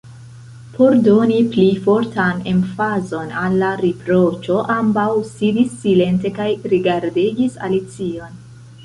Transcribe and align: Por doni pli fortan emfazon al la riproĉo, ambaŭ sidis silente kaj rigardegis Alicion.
Por 0.75 0.93
doni 1.07 1.41
pli 1.55 1.65
fortan 1.83 2.39
emfazon 2.51 3.29
al 3.41 3.57
la 3.63 3.69
riproĉo, 3.81 4.57
ambaŭ 4.77 5.05
sidis 5.35 5.77
silente 5.83 6.33
kaj 6.41 6.49
rigardegis 6.73 7.61
Alicion. 7.69 8.41